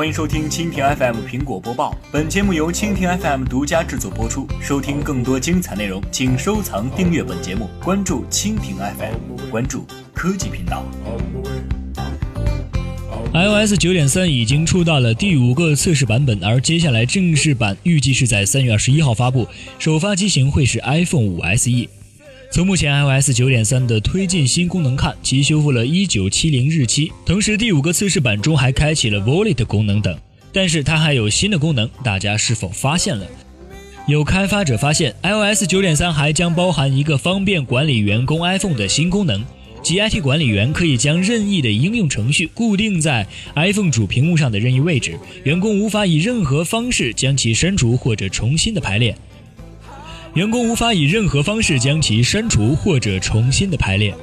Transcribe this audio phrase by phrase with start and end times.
[0.00, 1.94] 欢迎收听蜻蜓 FM 苹果播报。
[2.10, 4.48] 本节目由蜻蜓 FM 独家制作播出。
[4.58, 9.84] 收听更多精彩内容，请收藏订阅本节目，关注蜻蜓 FM，关注
[10.14, 10.86] 科技频道。
[13.34, 19.46] iOS 九点三已经出到了第五个测试版本，而接下来正式版预计是在三月二十一号发布，
[19.78, 21.99] 首发机型会是 iPhone 五 SE。
[22.52, 30.18] 从目前 iOS 九点三的推进新功能看，其修复了一九七零日期，同时第五个测试版中还开启了 Wallet 功能等。
[30.52, 33.24] 但是它还有新的功能，大家是否发现了？
[34.08, 39.44] 有开发者发现，iOS 九点三还将包含一个方便管理员工 iPhone 的新功能，
[39.80, 43.24] 即 IT 管理员可以将任意的应用程序固定在
[43.54, 49.16] iPhone 主屏幕上的任意位置，员工无法以任何方式将其删除或者重新的排列。
[50.34, 54.14] 员工无法以任何方式将其删除或者重新的排列。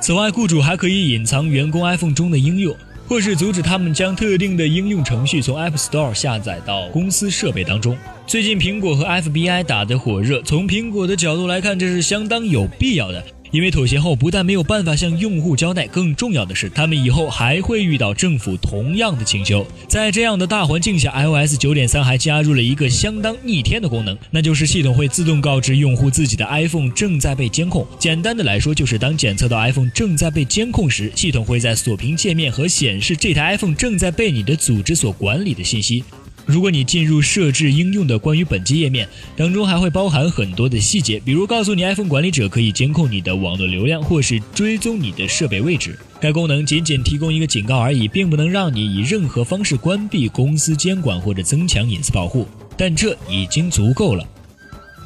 [0.00, 7.96] 此外，雇主还可以隐藏员工 iPhone 中的应用，或是阻止他们将特定的应用程序从 App Store 下载到公司设备当中。
[8.26, 13.24] 最近，苹果和 FBI 打得火热，从苹果的角度来看，这是相当有必要的。
[13.50, 19.66] 因为妥协后不但没有办法向用户交代，更重要的是，他们以后还会遇到政府同样的请求。
[19.88, 27.86] 在这样的大环境下，iOS 九点三还加入了一个相当逆天的功能，那就是系统会自动告知用户自己的 iPhone 正在被监控。
[27.98, 36.04] 简单的来说，就是当检测到 iPhone 正在被监控时，系统会在锁屏界面和显示这台 iPhone 正在被你的组织所管理的信息。
[36.48, 45.98] 如果你进入设置应用的关于本机页面当中，还会包含很多的细节，比如告诉你 iPhone 管理者可以监控你的网络流量，或是追踪你的设备位置。
[46.18, 54.26] 该功能仅仅提供一个警告而已，并不能让你以任何方式关闭公司监管或者增强隐私保护，但这已经足够了。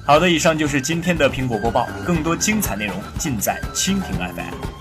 [0.06, 4.71] 好的，以上就是今天的苹果播报，更多精彩内容尽在蜻蜓 FM。